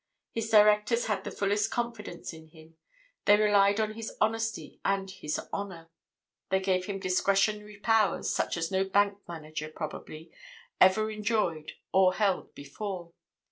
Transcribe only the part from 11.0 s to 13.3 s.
enjoyed or held before.